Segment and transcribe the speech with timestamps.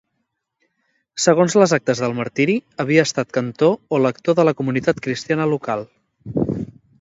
[1.25, 2.55] Segons les actes del martiri,
[2.85, 5.87] havia estat cantor o lector de la comunitat cristiana local.